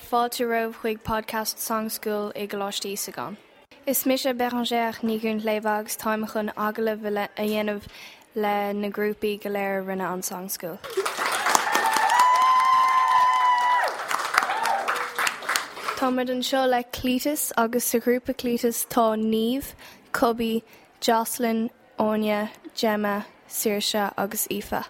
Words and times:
fáilte 0.00 0.44
roh 0.48 0.72
chuig 0.72 1.00
podcast 1.02 1.58
Songschool 1.58 2.32
i 2.34 2.46
goláistí 2.46 2.96
sa 2.98 3.12
gan. 3.12 3.36
Is 3.86 4.06
mis 4.06 4.24
a 4.26 4.32
Beranger 4.34 4.94
níún 5.02 5.42
léhhagus 5.42 5.96
táimechan 5.96 6.52
agala 6.56 6.96
bhile 6.96 7.28
a 7.36 7.46
dhéanamh 7.46 7.86
le 8.34 8.72
na 8.72 8.88
grúpií 8.88 9.40
go 9.42 9.50
léir 9.50 9.86
rinne 9.86 10.06
an 10.06 10.22
Songschool. 10.22 10.78
Táid 15.98 16.30
an 16.30 16.42
seo 16.42 16.66
le 16.66 16.84
clítas 16.84 17.52
agus 17.56 17.84
sa 17.84 17.98
grúpa 17.98 18.34
clítas 18.34 18.86
tá 18.86 19.16
níomh, 19.16 19.74
cobí, 20.12 20.62
Jocelyn, 21.00 21.70
óne, 21.98 22.48
Gemma, 22.74 23.26
Sirse 23.48 24.12
agus 24.16 24.46
ifa. 24.48 24.86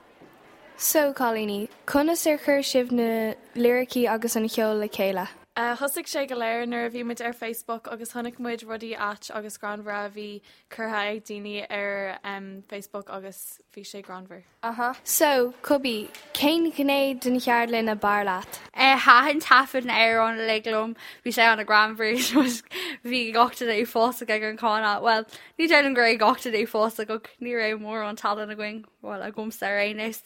So 0.83 1.13
cholíní, 1.13 1.69
chunas 1.87 2.27
ar 2.27 2.39
chur 2.39 2.63
sibh 2.63 2.91
na 2.91 3.35
lyraí 3.55 4.09
agus. 4.09 5.40
Uh, 5.57 5.75
Thsigh 5.75 6.07
sé 6.07 6.29
go 6.29 6.37
léir 6.37 6.67
nar 6.67 6.87
a 6.87 6.91
bhí 6.91 7.03
muid 7.05 7.21
ar 7.21 7.33
Facebook 7.33 7.89
agus 7.93 8.13
tháinig 8.13 8.39
muid 8.39 8.61
rudí 8.63 8.97
at 8.97 9.31
agus 9.35 9.59
granhra 9.59 10.09
bhí 10.15 10.41
chutha 10.71 11.01
ag 11.01 11.25
daine 11.25 11.67
ar 11.69 12.19
um, 12.23 12.63
Facebook 12.69 13.11
agus 13.11 13.59
bhí 13.75 13.83
sé 13.83 14.01
granver. 14.01 14.45
Aha. 14.63 14.95
So 15.03 15.53
cubí 15.61 16.09
céin 16.35 16.73
gnéad 16.73 17.21
den 17.21 17.41
chearlinn 17.41 17.91
a 17.91 17.97
bar 17.97 18.25
leat. 18.25 18.61
É 18.77 18.95
hahann 18.97 19.41
tafan 19.41 19.91
ar 19.91 20.21
an 20.21 20.39
lelumm 20.39 20.95
bhí 21.27 21.35
sé 21.35 21.43
an 21.43 21.59
na 21.59 21.65
granver 21.65 22.15
bhí 23.05 23.33
gachta 23.35 23.67
é 23.67 23.83
fósa 23.83 24.31
ag 24.31 24.43
an 24.45 24.57
cána 24.57 25.03
well 25.03 25.25
ní 25.59 25.69
de 25.69 25.77
an 25.77 25.97
gré 25.97 26.17
gachta 26.17 26.53
é 26.53 26.63
fósa 26.65 27.05
go 27.05 27.19
ní 27.43 27.59
ré 27.59 27.75
mór 27.75 28.09
an 28.09 28.15
talan 28.15 28.51
a 28.51 28.55
going 28.55 28.85
bhil 29.03 29.27
a 29.27 29.33
gom 29.33 29.51
sa 29.51 29.67
réis 29.67 30.23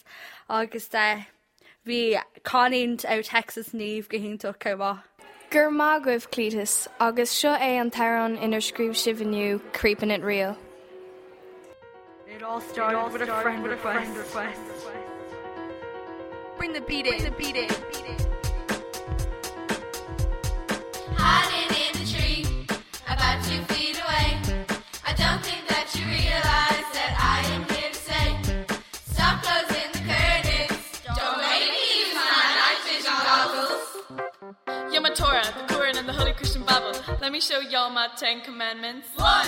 agus 0.47 0.87
de 0.87 1.25
hí 1.87 2.21
cáínt 2.43 3.05
á 3.05 3.23
Texas 3.23 3.69
níomh 3.73 4.07
go 4.07 4.17
hinnta 4.17 4.53
cumá. 4.53 5.01
Gur 5.55 5.71
má 5.71 6.03
goibh 6.03 6.27
clítas 6.27 6.85
agus 6.99 7.31
seo 7.31 7.55
é 7.55 7.79
an 7.79 7.89
tarán 7.89 8.35
inar 8.43 8.59
scríb 8.59 8.91
sibhaniu 8.91 9.61
creeping 9.71 10.11
it 10.11 10.21
real. 10.21 10.57
It 12.27 12.43
all 12.43 12.59
started, 12.59 12.97
it 12.97 12.99
all 12.99 13.09
with, 13.09 13.21
a 13.21 13.41
friend 13.41 13.63
with 13.63 13.71
a 13.71 13.77
friend 13.77 14.17
request. 14.17 14.59
Bring 16.57 16.73
the 16.73 16.81
beat 16.81 17.07
in, 17.07 17.23
the 17.23 17.31
beat 17.31 17.55
in, 17.55 17.69
beat 17.69 18.03
in. 18.05 18.34
Me 37.35 37.41
show 37.41 37.59
y'all 37.59 37.89
my 37.89 38.07
Ten 38.15 38.39
Commandments. 38.39 39.09
one 39.17 39.45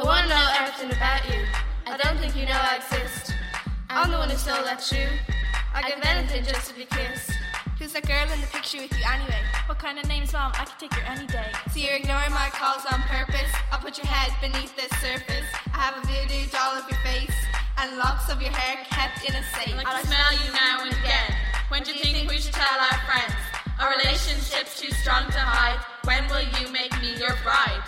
I 0.00 0.02
wanna 0.02 0.32
know 0.32 0.48
everything 0.56 0.96
about 0.96 1.28
you. 1.28 1.44
I 1.84 1.92
don't 2.00 2.16
think 2.16 2.32
you 2.32 2.48
know 2.48 2.56
I 2.56 2.80
exist. 2.80 3.36
I'm 3.90 4.08
the 4.08 4.16
one 4.16 4.30
who 4.32 4.36
stole 4.40 4.64
that 4.64 4.80
shoe. 4.80 5.12
I 5.76 5.84
give 5.84 6.00
anything 6.00 6.40
just 6.40 6.72
to 6.72 6.74
be 6.74 6.88
kissed. 6.88 7.36
Who's 7.76 7.92
that 7.92 8.08
girl 8.08 8.24
in 8.32 8.40
the 8.40 8.48
picture 8.48 8.80
with 8.80 8.96
you 8.96 9.04
anyway? 9.04 9.44
What 9.68 9.76
kind 9.76 10.00
of 10.00 10.08
name's 10.08 10.32
mom? 10.32 10.56
I 10.56 10.64
can 10.64 10.80
take 10.80 10.96
her 10.96 11.04
any 11.04 11.28
day. 11.28 11.52
So 11.68 11.84
you're 11.84 12.00
ignoring 12.00 12.32
my 12.32 12.48
calls 12.48 12.88
on 12.88 13.04
purpose. 13.12 13.52
I'll 13.68 13.84
put 13.84 14.00
your 14.00 14.08
head 14.08 14.32
beneath 14.40 14.72
this 14.72 14.88
surface. 15.04 15.44
I 15.76 15.92
have 15.92 16.00
a 16.00 16.04
voodoo 16.08 16.48
doll 16.48 16.80
of 16.80 16.88
your 16.88 17.00
face 17.04 17.36
and 17.76 18.00
locks 18.00 18.32
of 18.32 18.40
your 18.40 18.56
hair 18.56 18.80
kept 18.88 19.20
in 19.28 19.36
a 19.36 19.44
safe. 19.52 19.76
I 19.76 19.84
like 19.84 20.00
to 20.00 20.08
smell 20.08 20.32
you 20.32 20.48
now 20.56 20.80
and 20.80 20.96
again. 20.96 21.28
When 21.68 21.84
do 21.84 21.92
you 21.92 22.00
think 22.08 22.24
we 22.24 22.40
should 22.40 22.56
tell 22.56 22.80
our 22.88 23.00
friends? 23.04 23.36
Our 23.76 23.92
relationship's 24.00 24.80
too 24.80 24.96
strong 25.04 25.28
to 25.28 25.40
hide. 25.44 25.76
When 26.08 26.24
will 26.32 26.48
you 26.56 26.72
make 26.72 26.88
me 27.04 27.20
your 27.20 27.36
bride? 27.44 27.84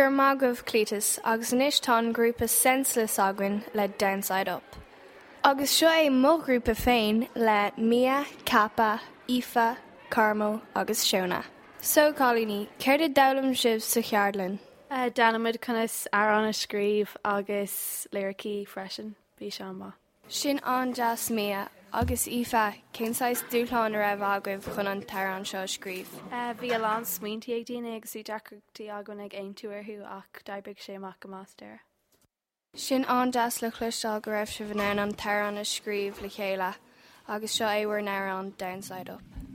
Gur 0.00 0.08
má 0.08 0.34
goibh 0.34 0.64
clítas 0.64 1.18
agus 1.30 1.52
inis 1.52 1.78
tá 1.78 1.94
grúpa 2.16 2.46
sensless 2.48 3.18
agan 3.18 3.64
le 3.74 3.86
downside 4.02 4.48
up. 4.48 4.76
Agus 5.44 5.72
seo 5.78 5.90
é 5.90 6.08
mógrúpa 6.08 6.74
féin 6.74 7.28
le 7.34 7.70
mia, 7.76 8.24
cappa, 8.46 9.02
ifa, 9.28 9.76
carmo 10.08 10.62
agus 10.74 11.04
seona. 11.04 11.44
So 11.82 12.14
cholíní, 12.14 12.68
céir 12.78 12.96
de 12.96 13.08
dalam 13.10 13.52
sibh 13.52 13.82
sa 13.82 14.00
chearlan. 14.00 14.58
Uh, 14.90 15.10
Danimid 15.10 15.58
chunas 15.60 16.06
ar 16.14 16.32
an 16.32 16.48
a 16.48 16.54
scríb 16.54 17.08
agus 17.22 18.06
lyricí 18.10 18.66
freisin 18.66 19.16
bhí 19.38 19.52
se 19.52 19.64
má. 19.64 19.92
Sin 20.28 20.60
an 20.64 20.94
jazz 20.94 21.28
mia 21.30 21.68
agus 21.92 22.26
ifa 22.28 22.74
céáis 22.94 23.42
dúláán 23.50 23.94
a 23.94 23.98
raibh 23.98 24.22
agah 24.22 24.62
chun 24.62 24.86
an 24.86 25.02
tar 25.02 25.30
an 25.30 25.44
seo 25.44 25.64
scríb. 25.66 26.06
Bhí 26.30 26.70
a 26.74 26.78
lá 26.78 26.94
smuointí 27.02 27.54
ag 27.56 27.66
daine 27.66 27.96
agus 27.96 28.14
sú 28.14 28.22
decrtaí 28.22 28.88
agan 28.98 29.20
ag 29.20 29.34
aon 29.34 29.54
túarthú 29.54 29.98
ach 30.06 30.42
daibeh 30.44 30.78
sé 30.78 30.96
amach 30.96 31.18
go 31.20 31.28
másteir. 31.28 31.80
Sin 32.74 33.04
an 33.04 33.32
jazz 33.32 33.62
le 33.62 33.72
chluisteil 33.72 34.22
go 34.22 34.30
raibh 34.30 34.54
si 34.54 34.64
bhné 34.64 34.96
an 34.96 35.14
tar 35.14 35.42
an 35.42 35.58
a 35.58 35.64
scríb 35.64 36.20
le 36.22 36.28
chéile, 36.28 36.74
agus 37.28 37.58
seo 37.58 37.66
éhar 37.66 38.04
ná 38.04 38.38
an 38.38 38.54
downside 38.56 39.10
up. 39.10 39.49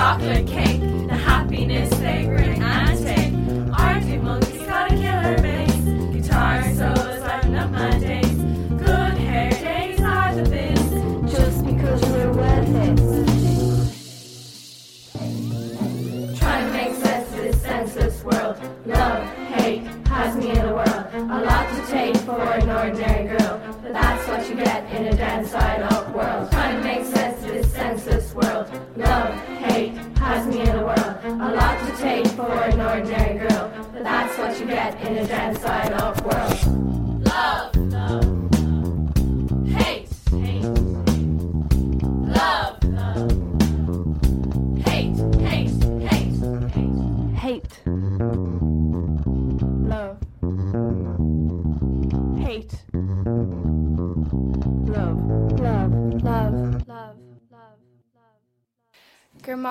Chocolate 0.00 0.46
cake, 0.46 0.80
the 1.08 1.14
happiness 1.14 1.90
they 1.98 2.24
bring 2.24 2.62
and 2.62 2.98
take. 3.04 3.34
Arctic 3.78 4.22
monkeys 4.22 4.62
got 4.62 4.90
a 4.90 4.94
killer 4.94 5.36
bass, 5.42 5.74
guitar 6.14 6.62
solos 6.72 7.20
lighten 7.20 7.54
up 7.54 7.70
my 7.70 7.98
days. 7.98 8.38
Good 8.86 9.14
hair 9.18 9.50
days 9.50 10.00
are 10.00 10.34
the 10.36 10.48
biz, 10.48 10.80
just 11.30 11.66
because 11.66 12.00
you're 12.08 12.32
worth 12.32 12.76
it. 12.86 12.96
Trying 16.38 16.64
to 16.66 16.72
make 16.72 16.94
sense 16.94 17.28
of 17.34 17.42
this 17.42 17.60
senseless 17.60 18.24
world. 18.24 18.56
Love, 18.86 19.22
hate, 19.52 19.82
has 20.06 20.34
me 20.34 20.48
in 20.48 20.64
a 20.64 20.74
whirl. 20.76 21.10
A 21.12 21.38
lot 21.44 21.68
to 21.74 21.86
take 21.92 22.16
for 22.16 22.40
an 22.40 22.70
ordinary 22.70 23.36
girl, 23.36 23.60
but 23.82 23.92
that's 23.92 24.26
what 24.26 24.48
you 24.48 24.54
get 24.56 24.90
in 24.94 25.08
a 25.08 25.14
dance 25.14 25.50
side 25.50 25.82
up 25.82 26.08
world. 26.14 26.50
Trying 26.50 26.76
to 26.78 26.82
make 26.82 27.04
sense 27.04 27.44
of 27.44 27.50
this 27.50 27.70
senseless 27.70 28.32
world. 28.32 28.66
Love, 28.96 29.49
for 32.50 32.64
an 32.64 32.80
ordinary 32.80 33.38
girl, 33.38 33.70
but 33.92 34.02
that's 34.02 34.36
what 34.36 34.58
you 34.58 34.66
get 34.66 35.00
in 35.06 35.18
a 35.18 35.26
up 35.94 36.20
world. 36.24 36.99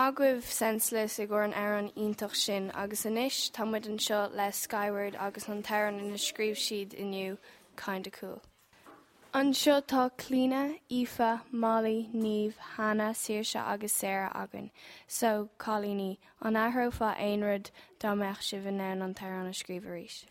Gur 0.10 0.16
má 0.16 0.18
goibh 0.18 0.46
senslas 0.50 1.20
i 1.20 1.26
ggur 1.28 1.44
an 1.46 1.54
air 1.54 1.76
an 1.78 1.90
ionintach 1.90 2.36
sin 2.36 2.72
agus 2.74 3.06
inis 3.06 3.52
támuid 3.54 3.86
an 3.86 4.00
seo 4.06 4.22
le 4.38 4.52
Skyward 4.52 5.16
agus 5.26 5.48
an 5.48 5.62
tean 5.62 6.00
ina 6.00 6.18
scríb 6.24 6.56
siad 6.62 6.96
inniu 7.04 7.38
kinda 7.82 8.10
cool. 8.10 8.42
An 9.36 9.54
seo 9.54 9.76
tá 9.82 10.10
clína, 10.24 10.80
Ifa, 10.90 11.42
Molly, 11.52 12.10
níomh, 12.12 12.58
Hanna, 12.78 13.12
Saoirse 13.14 13.62
agus 13.74 13.94
Sarah 13.94 14.32
agan, 14.34 14.72
so 15.08 15.50
cholíní 15.60 16.18
an 16.42 16.56
athrófa 16.56 17.16
aonrad 17.16 17.70
dá 18.00 18.16
meach 18.16 18.42
si 18.42 18.58
bhné 18.58 18.90
an 19.04 19.14
tear 19.14 19.36
an 19.36 19.54
scríbaríis. 19.54 20.24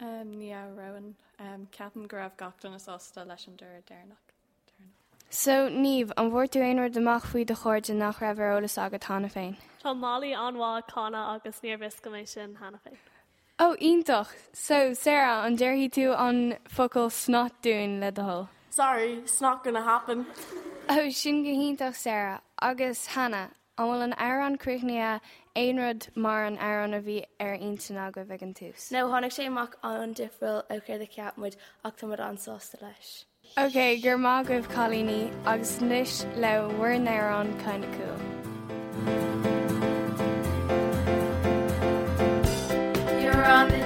Um, 0.00 0.34
ní 0.40 0.50
roian 0.50 1.14
um, 1.38 1.68
ceapan 1.70 2.08
go 2.08 2.16
raibh 2.16 2.36
gatain 2.36 2.74
is 2.74 2.88
osta 2.88 3.24
leis 3.24 3.46
an 3.46 3.56
dúir 3.56 3.84
déirnach. 3.84 4.29
So 5.32 5.68
níomh 5.70 6.10
an 6.16 6.32
bhór 6.32 6.48
tú 6.50 6.60
aonrad 6.66 6.96
amach 6.98 7.26
faoi 7.32 7.44
de 7.46 7.54
chuirde 7.54 7.94
nach 7.94 8.18
raibh 8.18 8.40
arolalas 8.44 8.74
agat 8.84 9.04
tána 9.06 9.28
féin. 9.30 9.52
Tá 9.82 9.92
málaí 9.94 10.32
anhá 10.34 10.82
cána 10.88 11.20
agus 11.34 11.60
níorvis 11.62 12.02
go 12.02 12.10
mééis 12.10 12.34
sin 12.34 12.56
hena 12.56 12.80
fé. 12.84 12.96
Ó 13.60 13.76
ionintach, 13.76 14.32
so 14.52 14.92
Sarah 14.92 15.44
an 15.46 15.56
déirhí 15.56 15.88
tú 15.88 16.08
an 16.18 16.56
focail 16.68 17.10
snot 17.10 17.62
dún 17.62 18.00
le 18.00 18.10
dohol. 18.10 18.48
Sorry, 18.70 19.12
it's 19.20 19.40
not 19.40 19.62
gonna 19.62 19.84
happen. 19.84 20.26
ó 20.88 21.12
sin 21.12 21.44
go 21.44 21.50
híntaach 21.50 21.94
Sarah 21.94 22.42
agus 22.60 23.06
Hanna 23.14 23.50
an 23.78 23.86
bhfuil 23.86 24.02
an 24.02 24.14
air 24.18 24.40
an 24.40 24.58
cruithnia 24.58 25.20
éonrad 25.54 26.08
mar 26.16 26.44
an 26.44 26.58
airan 26.58 26.98
a 26.98 27.00
bhí 27.00 27.22
ar 27.38 27.56
intainna 27.56 28.10
go 28.10 28.24
bheith 28.24 28.42
an 28.42 28.52
túús. 28.52 28.90
No 28.90 29.06
tháinig 29.08 29.38
sé 29.38 29.46
amach 29.46 29.78
an 29.84 30.12
difriil 30.12 30.64
ó 30.68 30.84
chuir 30.84 30.98
de 30.98 31.06
ceapmuid 31.06 31.60
ach 31.84 31.96
tá 31.96 32.08
mar 32.08 32.18
ansásta 32.32 32.82
leis. 32.82 33.26
Ok, 33.58 33.98
gur 34.00 34.16
má 34.16 34.42
goibh 34.46 34.68
cholíní 34.70 35.32
agus 35.44 35.80
níis 35.82 36.22
le 36.38 36.70
bhhuiir 36.78 37.26
an 37.34 37.50
chuna 37.58 37.88
cool. 37.96 38.18
You're 43.20 43.44
on 43.44 43.68
the 43.68 43.79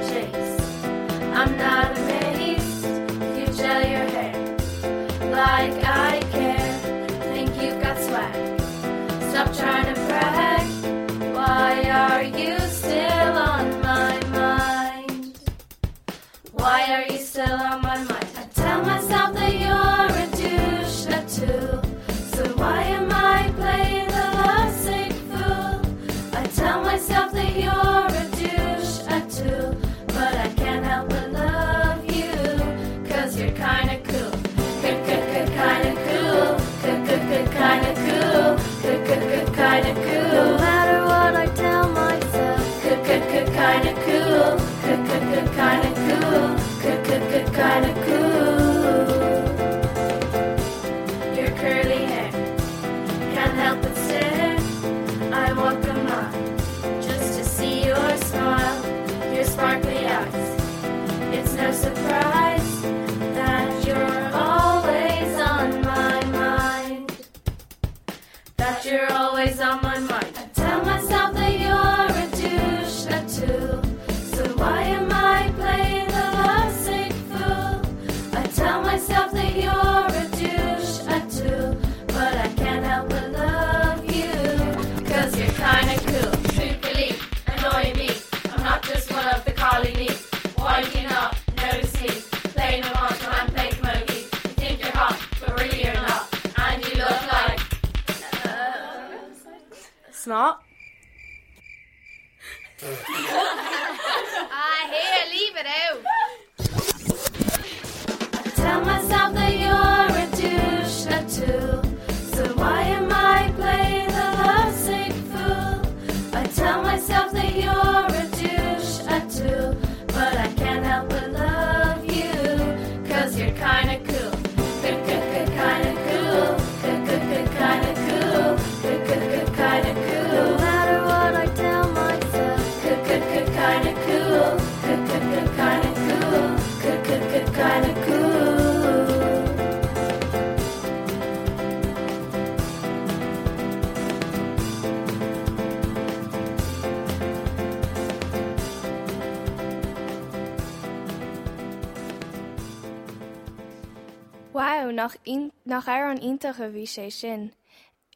nach 155.05 155.17
in- 155.25 155.53
nach 155.67 155.89
ar 155.89 156.09
an 156.11 156.19
intach 156.19 156.59
a 156.61 156.71
bhí 156.75 156.87
sé 156.97 157.13
sin. 157.13 157.53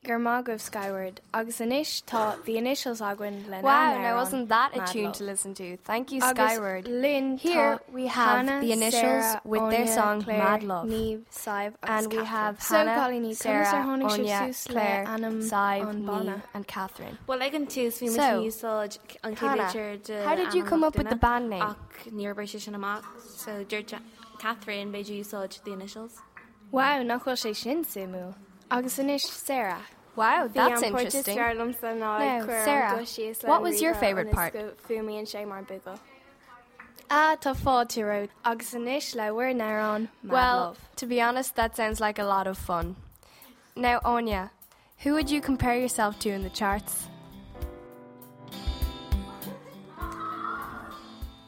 Gur 0.07 0.19
má 0.19 0.35
Skyward, 0.61 1.21
agus 1.35 1.61
inis 1.61 2.03
tá 2.07 2.43
the 2.45 2.57
initials 2.57 3.01
ahain 3.01 3.49
le 3.51 3.61
Wow, 3.61 3.95
an 3.95 4.03
now 4.03 4.05
Aaron, 4.05 4.17
wasn't 4.17 4.49
that 4.49 4.71
a 4.77 4.87
tune 4.93 5.11
to 5.13 5.25
listen 5.25 5.55
to? 5.55 5.77
Thank 5.79 6.13
you, 6.13 6.21
Agus 6.23 6.53
Skyward. 6.53 6.87
Lynn 6.87 7.37
Here 7.37 7.81
we 7.93 8.07
have 8.07 8.47
Hannah, 8.47 8.61
the 8.61 8.73
initials 8.73 9.25
Sarah, 9.25 9.41
with 9.45 9.71
their 9.71 9.89
song 9.89 10.23
Claire, 10.23 10.39
Mad 10.45 10.63
Love. 10.63 10.89
Neve, 10.89 11.27
Sive, 11.31 11.75
And 11.83 12.13
we 12.13 12.25
have 12.25 12.63
so 12.63 12.77
Hannah, 12.77 12.95
Colleen, 12.95 13.35
Sarah, 13.35 13.75
Anya, 13.75 14.55
Claire, 14.55 14.55
Claire, 14.69 15.05
Anam, 15.09 15.43
Sive, 15.43 15.89
an 15.89 16.07
Neve, 16.07 16.43
and 16.55 16.67
Catherine. 16.69 17.19
Well 17.27 17.43
ag 17.43 17.55
an 17.55 17.67
túús 17.67 17.99
bhí 18.01 18.09
So, 18.21 18.29
úsáid 18.51 18.99
an 19.25 19.35
Hannah, 19.35 19.73
how 20.29 20.37
did 20.37 20.55
you 20.55 20.63
come 20.63 20.85
up 20.85 20.97
with 20.97 21.09
the 21.11 21.17
band 21.17 21.51
name? 21.51 21.63
ach 21.63 22.07
níor 22.13 22.35
sé 22.47 22.61
sin 22.61 22.75
amach 22.75 23.03
so 23.21 23.65
dúir 23.65 24.01
Catherine 24.39 24.93
beidir 24.93 25.19
úsáid 25.25 25.61
the 25.65 25.73
initials. 25.73 26.23
Wow 26.71 27.03
nach 27.03 27.25
chuil 27.25 27.37
sé 27.37 27.55
sin 27.57 27.85
simú. 27.85 28.35
Agus 28.71 28.99
inis 28.99 29.25
Sarah. 29.25 29.81
Wow, 30.17 30.49
that's 30.53 30.83
interesting. 30.83 31.37
Now, 31.37 32.45
Sarah, 32.47 33.05
what 33.45 33.63
was 33.63 33.81
your 33.81 33.95
favourite 33.95 34.33
part? 34.33 34.53
Fumí 34.89 35.19
an 35.19 35.27
sé 35.27 35.47
mar 35.47 35.63
buga. 35.63 35.99
Ah 37.11 37.37
tá 37.41 37.55
fád 37.55 37.89
tú 37.89 38.29
agus 38.45 38.75
inis 38.75 39.15
le 39.15 39.31
narán 39.55 40.09
Well, 40.25 40.77
to 40.97 41.07
be 41.07 41.23
honest, 41.23 41.55
that 41.57 41.77
sounds 41.77 42.01
like 42.01 42.19
a 42.19 42.25
lot 42.25 42.47
of 42.47 42.59
fun. 42.59 42.97
Now, 43.77 44.01
Anya, 44.05 44.51
who 44.99 45.15
would 45.15 45.31
you 45.31 45.41
compare 45.41 45.79
yourself 45.79 46.19
to 46.21 46.31
in 46.31 46.43
the 46.43 46.51
charts? 46.51 47.09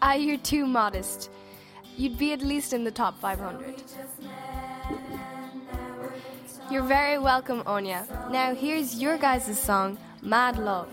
Ah, 0.00 0.14
you're 0.14 0.38
too 0.38 0.64
modest. 0.64 1.28
You'd 1.96 2.16
be 2.16 2.32
at 2.32 2.40
least 2.40 2.72
in 2.72 2.84
the 2.84 2.90
top 2.90 3.18
500. 3.20 3.82
You're 6.70 6.82
very 6.84 7.18
welcome, 7.18 7.64
Onya. 7.66 8.06
Now, 8.30 8.54
here's 8.54 9.02
your 9.02 9.18
guys' 9.18 9.58
song, 9.58 9.98
Mad 10.22 10.56
Love. 10.56 10.88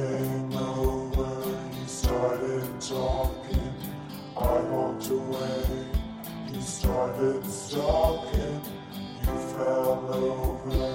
Came 0.00 0.56
over, 0.56 1.58
you 1.78 1.86
started 1.86 2.80
talking. 2.80 3.74
I 4.34 4.60
walked 4.72 5.10
away, 5.10 5.64
you 6.50 6.62
started 6.62 7.44
stalking. 7.44 8.62
You 9.20 9.34
fell 9.52 10.08
over, 10.10 10.89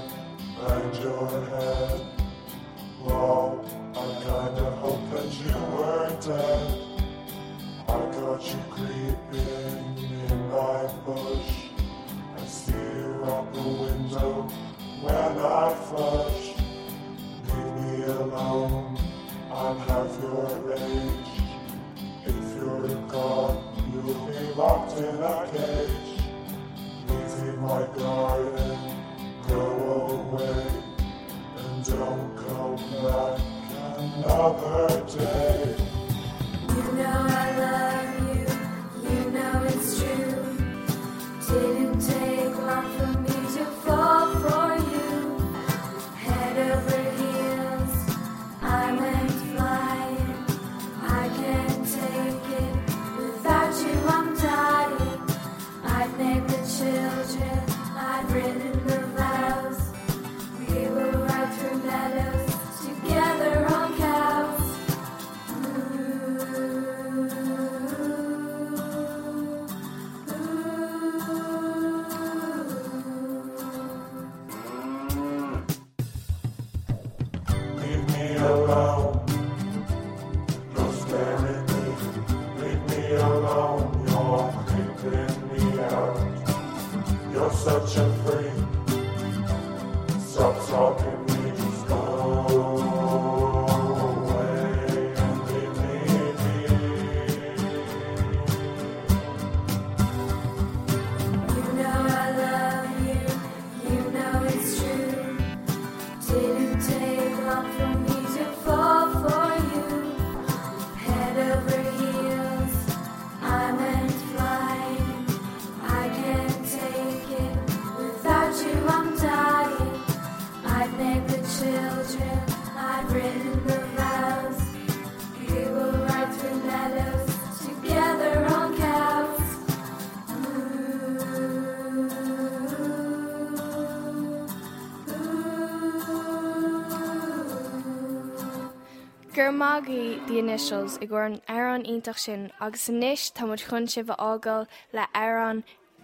Gur 139.35 139.51
mágaí 139.51 140.25
the 140.27 140.37
initials 140.39 140.93
i 141.03 141.07
ggur 141.11 141.25
an 141.25 141.33
airán 141.53 141.81
ítach 141.93 142.19
sin 142.23 142.45
agus 142.67 142.85
san 142.87 143.01
níis 143.01 143.25
tá 143.39 143.47
mu 143.49 143.57
chun 143.63 143.87
sibh 143.93 144.13
ágal 144.25 144.63
le 144.93 145.07
airán 145.21 145.59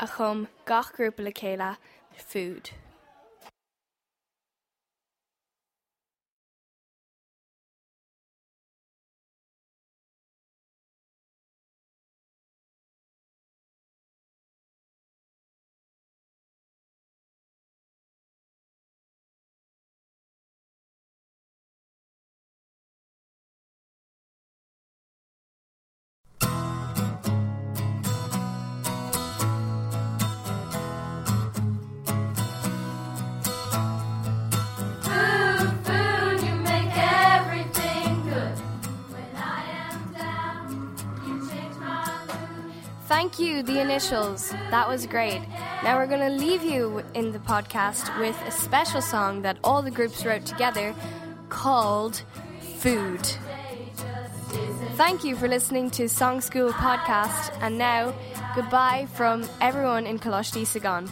a 0.06 0.08
chum 0.16 0.42
gachgrúpa 0.72 1.24
le 1.24 1.32
céile 1.32 1.70
food. 2.18 2.72
Thank 43.32 43.48
you, 43.48 43.64
the 43.64 43.80
initials. 43.80 44.50
That 44.72 44.90
was 44.90 45.06
great. 45.06 45.42
Now 45.86 45.96
we're 45.96 46.06
going 46.06 46.20
to 46.20 46.46
leave 46.46 46.64
you 46.64 47.02
in 47.14 47.32
the 47.32 47.40
podcast 47.40 48.20
with 48.20 48.36
a 48.46 48.52
special 48.52 49.02
song 49.02 49.44
that 49.44 49.58
all 49.64 49.82
the 49.82 49.90
groups 49.90 50.26
wrote 50.26 50.46
together 50.46 50.94
called 51.48 52.24
Food. 52.80 53.26
Thank 54.98 55.24
you 55.24 55.38
for 55.38 55.48
listening 55.48 55.90
to 55.92 56.10
Song 56.10 56.42
School 56.42 56.74
Podcast, 56.74 57.58
and 57.62 57.78
now 57.78 58.14
goodbye 58.54 59.08
from 59.14 59.48
everyone 59.62 60.06
in 60.08 60.20
Coláiste 60.20 60.60
Íosagáin. 60.60 61.08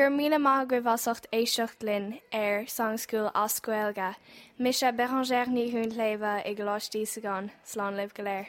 Gur 0.00 0.08
míle 0.08 0.38
má 0.40 0.52
go 0.64 0.78
bhhasocht 0.80 1.26
éisiocht 1.36 1.82
linn 1.84 2.06
ar 2.32 2.62
sangscúil 2.74 3.26
ascuilga, 3.40 4.06
mis 4.56 4.78
sé 4.80 4.92
berangéir 5.00 5.52
ní 5.52 5.66
hún 5.74 5.92
léimh 5.98 6.24
ag 6.30 6.56
go 6.56 6.68
láistí 6.70 7.02
sa 7.10 7.20
gan 7.20 7.50
slán 7.72 8.00
libh 8.00 8.16
go 8.16 8.24
léir. 8.24 8.48